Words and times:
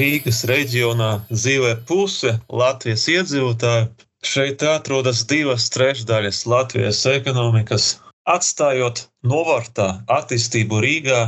Rīgas 0.00 0.44
reģionā 0.48 1.10
dzīvo 1.30 1.72
puse 1.88 2.36
Latvijas 2.62 3.06
iedzīvotāju. 3.14 3.88
Šeit 4.30 4.62
atrodas 4.68 5.22
divas 5.28 5.66
trešdaļas 5.74 6.40
Latvijas 6.52 7.00
ekonomikas. 7.08 7.90
Atstājot 8.28 9.06
novārtā 9.32 9.88
attīstību 10.16 10.80
Rīgā, 10.84 11.20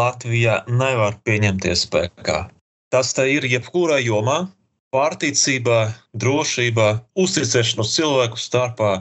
Latvijā 0.00 0.62
nevar 0.82 1.18
pieņemties 1.28 1.86
spēkā. 1.88 2.38
Tas 2.92 3.12
tā 3.16 3.28
ir 3.36 3.44
jebkurā 3.48 3.98
jomā, 4.00 4.38
pārticībā, 4.96 5.80
drošībā, 6.24 6.88
uzticēšanos 7.24 7.94
cilvēku 7.98 8.40
starpā, 8.40 8.92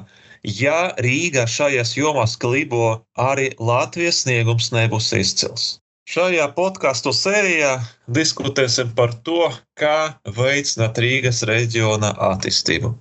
Ja 0.47 0.93
Rīga 1.03 1.43
šajās 1.49 1.95
jomās 1.97 2.37
klibo, 2.39 3.03
arī 3.19 3.49
Latvijas 3.59 4.21
sniegums 4.23 4.69
nebūs 4.71 5.09
izcils. 5.17 5.65
Šajā 6.07 6.45
podkāstu 6.55 7.11
sērijā 7.11 7.73
diskutēsim 8.15 8.93
par 8.95 9.11
to, 9.27 9.49
kā 9.75 10.13
veicināt 10.37 11.01
Rīgas 11.03 11.41
reģiona 11.49 12.13
attīstību. 12.29 12.93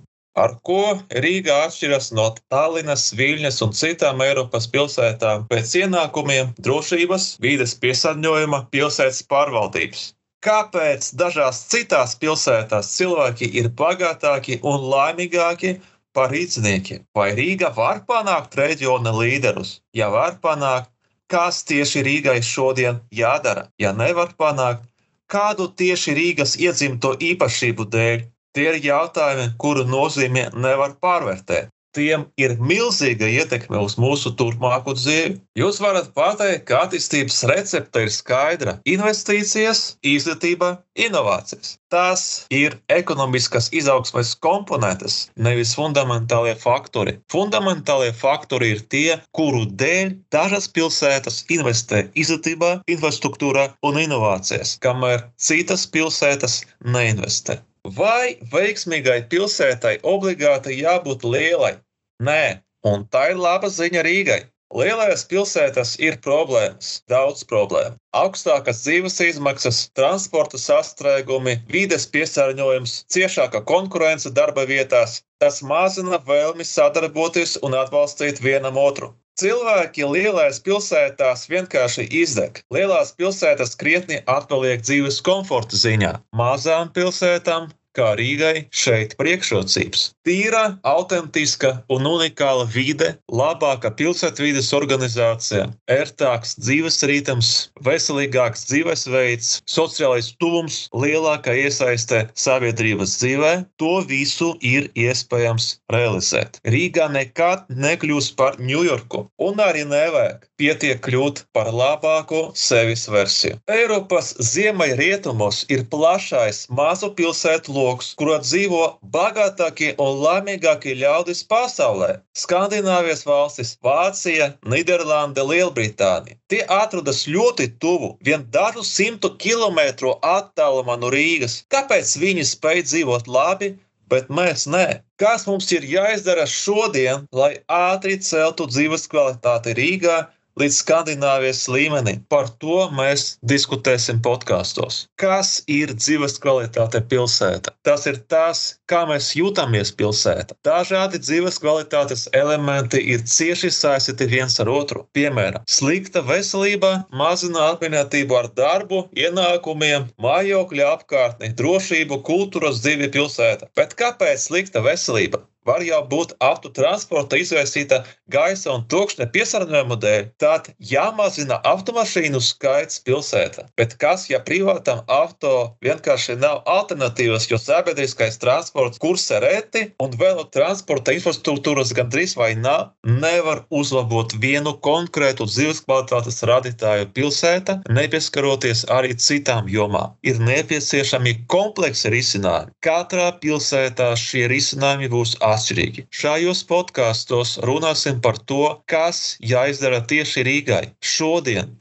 Ar 0.43 0.57
ko 0.67 0.81
Rīga 1.23 1.55
atšķiras 1.69 2.09
no 2.17 2.25
Tallinas, 2.51 3.05
Viļņas 3.15 3.61
un 3.63 3.71
citām 3.79 4.19
Eiropas 4.25 4.67
pilsētām 4.73 5.45
pēc 5.53 5.77
ienākumiem, 5.85 6.51
drošības, 6.67 7.29
vides 7.45 7.77
piesārņojuma, 7.85 8.59
pilsētas 8.75 9.23
pārvaldības. 9.31 10.03
Kāpēc 10.43 11.07
dažās 11.23 11.63
citās 11.71 12.17
pilsētās 12.19 12.91
cilvēki 12.99 13.49
ir 13.61 13.71
bagātāki 13.79 14.59
un 14.67 14.83
laimīgāki 14.91 15.77
par 16.11 16.35
rīzniekiem. 16.35 17.07
Vai 17.15 17.31
Rīga 17.39 17.71
var 17.79 18.03
panākt 18.11 18.59
reģiona 18.59 19.15
līderus? 19.15 19.77
Ja 19.95 20.11
var 20.11 20.41
panākt, 20.43 20.91
kas 21.31 21.63
tieši 21.69 22.03
Rīgai 22.07 22.39
šodien 22.43 22.99
jādara? 23.11 23.67
Ja 23.79 23.93
nevar 23.93 24.33
panākt, 24.39 24.83
kādu 25.31 25.69
tieši 25.81 26.17
Rīgas 26.17 26.57
iedzimto 26.59 27.15
īpašību 27.31 27.87
dēļ? 27.95 28.27
Tie 28.57 28.67
ir 28.73 28.77
jautājumi, 28.83 29.51
kuru 29.61 29.83
nozīme 29.85 30.47
nevar 30.55 30.95
pārvērtēt 31.03 31.73
tiem 31.97 32.27
ir 32.39 32.55
milzīga 32.61 33.27
ietekme 33.39 33.81
uz 33.81 33.97
mūsu 34.01 34.33
turpmāko 34.37 34.93
dzīvi. 34.97 35.37
Jūs 35.57 35.81
varat 35.83 36.11
pateikt, 36.17 36.67
ka 36.69 36.83
attīstības 36.85 37.41
recepte 37.49 38.05
ir 38.05 38.13
skaidra- 38.13 38.77
investīcijas, 38.93 39.81
izglītība, 40.05 40.77
inovācijas. 41.07 41.77
Tas 41.93 42.23
ir 42.51 42.75
ekonomiskas 42.91 43.69
izaugsmes 43.79 44.33
komponentes, 44.43 45.29
nevis 45.47 45.73
fundamentālie 45.77 46.55
faktori. 46.59 47.15
Fundamentālie 47.31 48.11
faktori 48.21 48.73
ir 48.75 48.83
tie, 48.93 49.19
kuru 49.31 49.63
dēļ 49.83 50.11
dažas 50.35 50.67
pilsētas 50.67 51.45
investē 51.57 52.03
izglītībā, 52.13 52.73
infrastruktūrā 52.91 53.69
un 53.87 54.01
inovācijās, 54.03 54.75
kamēr 54.83 55.25
citas 55.49 55.87
pilsētas 55.87 56.61
neinvestē. 56.83 57.61
Vai 57.95 58.35
veiksmīgai 58.51 59.21
pilsētai 59.31 59.99
obligāti 60.03 60.75
jābūt 60.81 61.23
lielai? 61.23 61.77
Nē, 62.25 62.61
un 62.89 63.03
tā 63.13 63.27
ir 63.31 63.37
laba 63.37 63.69
ziņa 63.69 64.01
Rīgai. 64.05 64.39
Lielajās 64.77 65.23
pilsētās 65.31 65.91
ir 66.03 66.17
problēmas, 66.23 66.87
daudz 67.11 67.43
problēmu. 67.51 67.95
Augstākas 68.21 68.81
dzīves 68.83 69.19
izmaksas, 69.23 69.83
transporta 69.99 70.59
sastrēgumi, 70.59 71.53
vides 71.71 72.07
piesārņojums, 72.15 72.95
ciešāka 73.13 73.61
konkurence 73.69 74.33
darba 74.41 74.65
vietās. 74.67 75.21
Tas 75.39 75.61
mazina 75.61 76.19
vēlmi 76.31 76.65
sadarboties 76.65 77.55
un 77.63 77.77
atbalstīt 77.79 78.41
vienam 78.43 78.81
otru. 78.81 79.13
Cilvēki 79.37 80.09
lielās 80.09 80.57
pilsētās 80.65 81.45
vienkārši 81.53 82.09
izdeg. 82.23 82.63
Lielās 82.73 83.13
pilsētas 83.13 83.77
krietni 83.77 84.23
atpaliek 84.25 84.81
dzīves 84.81 85.21
komforta 85.21 85.77
ziņā. 85.77 86.15
Mazām 86.33 86.89
pilsētām 86.97 87.69
kā 87.97 88.13
Rīgai 88.19 88.67
šeit 88.69 89.15
priekšrocības. 89.19 90.11
Tīra, 90.27 90.63
autentiska 90.87 91.73
un 91.93 92.07
unikāla 92.09 92.67
vide, 92.69 93.13
labāka 93.31 93.91
pilsētvidas 93.97 94.69
organizācija, 94.77 95.67
ērtāks 95.91 96.57
dzīves 96.61 97.01
ritms, 97.09 97.51
veselīgāks 97.87 98.67
dzīvesveids, 98.69 99.51
sociālais 99.69 100.33
tuvums, 100.41 100.85
lielāka 100.93 101.55
iesaiste 101.57 102.25
sabiedrības 102.37 103.17
dzīvē- 103.21 103.53
to 103.81 103.95
visu 104.09 104.53
ir 104.61 104.89
iespējams 104.95 105.69
realizēt. 105.93 106.61
Rīgā 106.65 107.09
nekad 107.11 107.67
nekļūs 107.69 108.35
par 108.37 108.57
Ņujorku, 108.57 109.27
un 109.39 109.63
arī 109.63 109.85
nevajag. 109.87 110.46
Pietiek 110.57 110.97
kļūt 111.05 111.43
par 111.53 111.67
labāko 111.69 112.39
sevis 112.57 113.03
versiju. 113.13 113.59
Eiropas 113.69 114.31
ziemeļrietumos 114.41 115.59
ir 115.75 115.83
plašais 115.91 116.63
mazu 116.79 117.11
pilsētu 117.19 117.75
lokus 117.75 118.07
kurā 118.17 118.39
dzīvo 118.41 118.79
bagātākie 119.13 119.91
un 120.01 120.15
laimīgākie 120.23 120.95
ļaudis 121.03 121.43
pasaulē- 121.51 122.07
Skandināvijas 122.43 123.21
valstis, 123.29 123.75
Vācija, 123.85 124.47
Nīderlande, 124.73 125.45
Lielbritānija. 125.51 126.39
Tie 126.49 126.63
atrodas 126.81 127.27
ļoti 127.29 127.67
tuvu, 127.77 128.15
vien 128.25 128.47
dažu 128.57 128.81
simtu 128.81 129.35
kilometru 129.37 130.15
attālumā 130.25 130.97
no 131.03 131.11
Rīgas. 131.13 131.59
Kāpēc 131.69 132.15
viņi 132.23 132.47
spēj 132.55 132.81
dzīvot 132.89 133.29
labi? 133.29 133.75
Bet 134.09 134.29
mēs 134.31 134.65
nē. 134.71 135.01
Kas 135.19 135.45
mums 135.45 135.69
ir 135.75 135.83
jāizdara 135.83 136.45
šodien, 136.47 137.27
lai 137.35 137.57
ātri 137.67 138.15
celtu 138.23 138.65
dzīves 138.71 139.05
kvalitāti 139.11 139.73
Rīgā, 139.75 140.17
līdz 140.57 140.79
Skandināvijas 140.81 141.65
līmenim. 141.71 142.23
Par 142.31 142.49
to 142.61 142.87
mēs 142.97 143.37
diskutēsim 143.45 144.21
podkāstos. 144.25 145.05
Kas 145.21 145.61
ir 145.71 145.93
dzīves 145.95 146.37
kvalitāte 146.43 147.01
pilsētā? 147.11 147.73
Tas 147.87 148.07
ir 148.09 148.19
tas, 148.31 148.63
kā 148.89 149.03
mēs 149.09 149.31
jūtamies 149.37 149.93
pilsētā. 149.97 150.57
Dažādi 150.67 151.21
dzīves 151.23 151.59
kvalitātes 151.63 152.27
elementi 152.37 153.01
ir 153.13 153.25
cieši 153.27 153.71
saistīti 153.73 154.29
viens 154.31 154.57
ar 154.63 154.71
otru. 154.73 155.05
Piemēram, 155.17 155.65
slikta 155.69 156.23
veselība 156.25 156.93
mazina 157.13 157.71
apmierinātību 157.73 158.39
ar 158.39 158.49
darbu, 158.57 159.03
ienākumiem, 159.17 160.09
mājokļa 160.23 160.89
apkārtni, 160.97 161.53
drošību, 161.59 162.21
kultūras 162.27 162.81
dzīvi 162.83 163.11
pilsētā. 163.13 163.71
Bet 163.77 163.95
kāpēc 163.99 164.49
slikta 164.49 164.83
veselība? 164.85 165.43
Var 165.67 165.83
jau 165.83 165.99
būt 166.07 166.33
autotransporta 166.43 167.37
izraisīta 167.41 168.01
gaisa 168.31 168.73
un 168.73 168.85
trokšņa 168.91 169.27
piesārņojuma 169.33 169.97
dēļ, 170.03 170.27
tad 170.41 170.69
jāmazina 170.91 171.59
automašīnu 171.67 172.41
skaits 172.43 173.01
pilsētā. 173.07 173.67
Bet 173.79 173.95
kas, 174.01 174.27
ja 174.31 174.39
privātam 174.43 175.03
auto 175.11 175.53
vienkārši 175.85 176.37
nav 176.41 176.61
alternatīvas, 176.71 177.49
jo 177.51 177.59
sabiedriskais 177.61 178.39
transports 178.41 179.01
kursē 179.03 179.41
reti 179.43 179.83
un 180.03 180.15
vēl 180.19 180.43
transporta 180.55 181.15
infrastruktūras 181.15 181.93
gandrīz 181.97 182.37
vai 182.39 182.53
nav, 182.59 182.91
nevar 183.07 183.63
uzlabot 183.69 184.35
vienu 184.43 184.75
konkrētu 184.87 185.47
dzīves 185.49 185.83
kvalitātes 185.85 186.43
radītāju 186.47 187.11
pilsētā, 187.15 187.79
nepieskaroties 187.91 188.85
arī 188.93 189.15
citām 189.19 189.67
jomām. 189.71 190.15
Ir 190.27 190.39
nepieciešami 190.43 191.35
kompleksi 191.51 192.11
risinājumi. 192.13 192.75
Katrā 192.83 193.29
pilsētā 193.41 194.13
šie 194.19 194.47
risinājumi 194.51 195.11
būs 195.11 195.35
atšķirīgi 195.43 195.56
atšķirīgi. 195.57 196.07
Šajos 196.21 196.63
podkāstos 196.69 197.57
runāsim 197.67 198.21
par 198.23 198.39
to, 198.49 198.63
kas 198.87 199.35
jāizdara 199.53 199.99
tieši 200.13 200.45
Rīgai 200.47 200.83
šodien. 201.15 201.75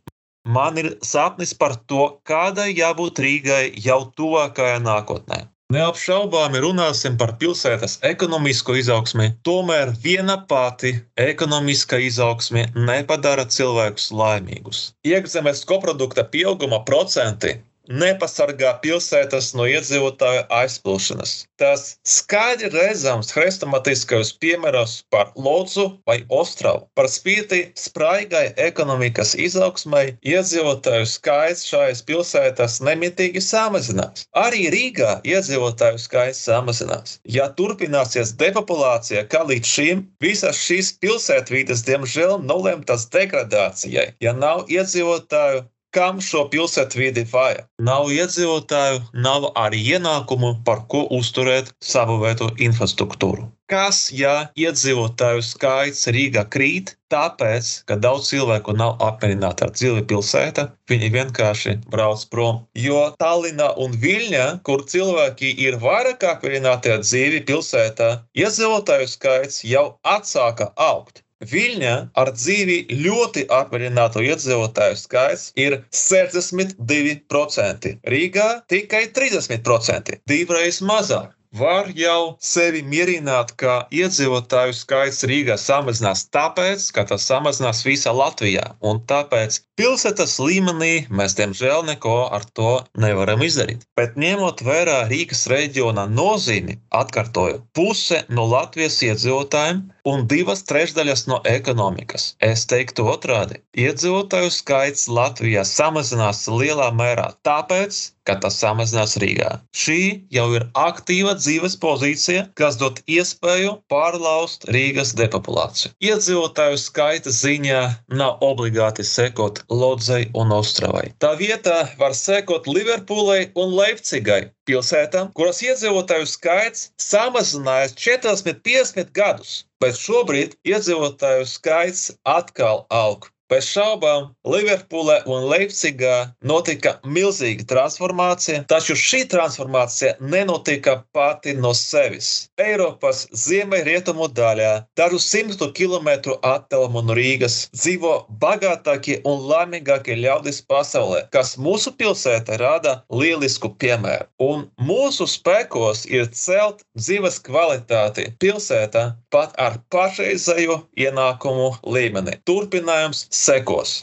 Man 0.47 0.79
ir 0.79 0.93
sapnis 1.03 1.53
par 1.55 1.75
to, 1.91 2.07
kādai 2.31 2.71
jābūt 2.73 3.21
Rīgai 3.23 3.65
jau 3.83 4.01
tuvākajā 4.19 4.81
nākotnē. 4.85 5.47
Neapšaubāmi 5.75 6.61
runāsim 6.63 7.17
par 7.19 7.33
pilsētas 7.41 7.97
ekonomisko 8.07 8.77
izaugsmi, 8.79 9.33
tomēr 9.49 9.91
viena 10.05 10.37
pati 10.53 10.93
ekonomiska 11.19 11.99
izaugsme 12.07 12.69
nepadara 12.77 13.49
cilvēkus 13.57 14.13
laimīgus. 14.21 14.84
Iekšzemes 15.11 15.65
koprodukta 15.67 16.22
pieauguma 16.37 16.79
procenti 16.87 17.57
nepasargā 17.88 18.77
pilsētas 18.83 19.53
no 19.59 19.66
iedzīvotāju 19.71 20.47
aizplūšanas. 20.53 21.34
Tas 21.60 21.84
skaidri 22.06 22.71
redzams 22.74 23.30
hrestomatiskajos 23.33 24.33
piemēros 24.42 24.98
par 25.10 25.30
Lodzu 25.36 25.86
vai 26.09 26.18
Ostravu. 26.28 26.86
Par 26.98 27.09
spīti 27.10 27.62
spraigai 27.78 28.50
ekonomikas 28.66 29.34
izaugsmai, 29.41 30.16
iedzīvotāju 30.27 31.09
skaits 31.09 31.65
šajās 31.71 32.03
pilsētās 32.09 32.80
nemitīgi 32.84 33.42
samazinās. 33.44 34.27
Arī 34.36 34.66
Rīgā 34.74 35.21
iedzīvotāju 35.24 36.03
skaits 36.03 36.42
samazinās. 36.48 37.18
Ja 37.38 37.48
turpināsies 37.59 38.34
depopulācija, 38.41 39.24
kā 39.33 39.44
līdz 39.48 39.72
šim, 39.77 40.04
visas 40.22 40.60
šīs 40.60 40.92
pilsētvidas 41.00 41.86
diemžēl 41.88 42.38
nolemtas 42.44 43.09
degradācijai. 43.15 44.10
Ja 44.21 44.36
nav 44.36 44.66
iedzīvotāju, 44.72 45.65
kam 45.97 46.21
šo 46.28 46.45
pilsētvidi 46.53 47.25
vajag. 47.33 47.65
Nav 47.89 48.13
iedzīvotāju, 48.13 49.03
nav 49.27 49.51
arī 49.66 49.83
ienākumu, 49.97 50.59
par 50.69 50.84
ko 50.93 51.07
uzturēt 51.19 51.72
savu 51.93 52.21
vietu 52.25 52.51
infrastruktūru. 52.69 53.48
Kas, 53.72 54.13
ja 54.15 54.33
iedzīvotāju 54.54 55.43
skaits 55.43 56.07
Rīgā 56.15 56.45
krīt, 56.54 56.93
tāpēc, 57.10 57.71
ka 57.89 57.97
daudz 58.04 58.28
cilvēku 58.31 58.77
nav 58.78 59.01
apmierināti 59.03 59.66
ar 59.66 59.72
dzīvi 59.75 60.04
pilsētā, 60.13 60.69
viņi 60.93 61.10
vienkārši 61.16 61.75
brauc 61.91 62.22
prom. 62.31 62.63
Jo 62.78 63.03
Tallinā 63.19 63.72
un 63.83 63.98
Viļņā, 64.04 64.47
kur 64.69 64.87
cilvēki 64.93 65.51
ir 65.66 65.81
vairāk 65.83 66.28
apmierināti 66.31 66.95
ar 66.95 67.03
dzīvi 67.03 67.43
pilsētā, 67.51 68.10
iedzīvotāju 68.39 69.10
skaits 69.16 69.65
jau 69.66 69.87
atsāka 70.15 70.71
augt. 70.77 71.26
Viļņā 71.44 71.94
ar 72.21 72.28
dzīvi 72.34 72.77
ļoti 73.06 73.42
apmierinātu 73.56 74.22
iedzīvotāju 74.24 74.97
skaits 75.00 75.44
ir 75.66 75.77
62%, 75.92 77.92
Rīgā 78.15 78.48
tikai 78.72 79.03
30%, 79.21 80.16
divreiz 80.33 80.80
mazāk 80.92 81.36
var 81.59 81.88
jau 81.97 82.36
sevi 82.42 82.83
mierināt, 82.84 83.53
ka 83.60 83.86
iedzīvotāju 83.94 84.74
skaits 84.77 85.24
Rīgā 85.28 85.56
samazinās 85.60 86.27
tāpēc, 86.34 86.88
ka 86.92 87.06
tas 87.09 87.24
samazinās 87.30 87.83
visā 87.86 88.12
Latvijā. 88.16 88.65
Un 88.80 89.00
tāpēc 89.09 89.60
pilsētas 89.80 90.36
līmenī 90.42 91.06
mēs, 91.09 91.36
diemžēl, 91.38 91.86
neko 91.91 92.16
ar 92.36 92.44
to 92.59 92.72
nevaram 93.00 93.44
izdarīt. 93.47 93.86
Bet 93.97 94.18
ņemot 94.21 94.62
vērā 94.66 95.03
Rīgas 95.10 95.47
reģiona 95.53 96.06
nozīmi, 96.10 96.78
atkārtoju, 97.00 97.62
puse 97.77 98.24
no 98.28 98.47
Latvijas 98.50 99.00
iedzīvotājiem 99.09 99.84
un 100.07 100.27
divas 100.31 100.63
trešdaļas 100.71 101.27
no 101.31 101.41
ekonomikas. 101.51 102.29
Es 102.51 102.67
teiktu 102.71 103.09
otrādi. 103.13 103.61
Iedzīvotāju 103.87 104.53
skaits 104.55 105.09
Latvijā 105.11 105.65
samazinās 105.67 106.47
lielā 106.51 106.93
mērā 106.95 107.33
tāpēc, 107.47 107.99
ka 108.27 108.37
tas 108.43 108.59
samazinās 108.63 109.17
Rīgā. 109.23 109.51
Šī 109.77 110.01
jau 110.35 110.47
ir 110.59 110.67
aktīva 110.79 111.37
dzīves 111.39 111.77
pozīcija, 111.83 112.47
kas 112.59 112.79
dod 112.81 113.01
iespēju 113.07 113.77
pārlauzt 113.93 114.67
Rīgas 114.75 115.15
depopulāciju. 115.19 115.93
Iedzīvotāju 116.03 116.81
skaita 116.83 117.35
ziņā 117.35 117.83
nav 118.21 118.43
obligāti 118.47 119.07
sekot 119.07 119.63
Lodzei 119.71 120.27
un 120.35 120.55
Ostravai. 120.57 121.07
Tā 121.23 121.37
vietā 121.39 121.79
var 122.01 122.17
sekot 122.19 122.67
Liverpoolai 122.71 123.53
un 123.55 123.75
Leipzigai, 123.79 124.43
pilsētām, 124.67 125.31
kuras 125.39 125.63
iedzīvotāju 125.63 126.27
skaits 126.31 126.91
samazinājās 127.03 127.95
40-50 128.03 129.15
gadus, 129.15 129.63
bet 129.84 129.99
šobrīd 130.01 130.55
iedzīvotāju 130.73 131.49
skaits 131.51 132.05
atkal 132.37 132.84
aug. 133.03 133.28
Bez 133.47 133.69
šaubām, 133.71 134.33
Liverpoolē 134.43 135.21
un 135.31 135.45
Leipzigā 135.47 136.15
notika 136.51 136.97
milzīga 137.07 137.63
transformācija, 137.71 138.65
taču 138.66 138.97
šī 138.98 139.21
transformācija 139.31 140.16
nenotika 140.19 140.97
pati 141.15 141.54
no 141.54 141.71
sevis. 141.78 142.48
Eiropas 142.59 143.21
ziemeļrietumu 143.45 144.27
daļā, 144.34 144.72
dažu 144.98 145.21
simtu 145.22 145.69
kilometru 145.78 146.34
attālumā 146.43 147.04
no 147.07 147.15
Rīgas, 147.15 147.60
dzīvo 147.77 148.16
bagātākie 148.43 149.21
un 149.31 149.47
laimīgākie 149.53 150.19
ļaudis 150.25 150.59
pasaulē, 150.66 151.22
kas 151.31 151.54
mūsu 151.54 151.95
pilsētā 151.95 152.59
rada 152.59 152.97
lielisku 153.15 153.71
piemēru. 153.78 154.27
Un 154.43 154.66
mūsu 154.91 155.28
spēkos 155.31 156.03
ir 156.10 156.27
celt 156.34 156.83
dzīves 156.98 157.39
kvalitāti 157.47 158.27
pilsētā 158.43 159.07
pat 159.31 159.54
ar 159.63 159.78
pašreizējo 159.95 160.81
ienākumu 160.98 161.71
līmeni. 161.95 162.41
Turpinājums 162.48 163.27
sekos. 163.36 164.00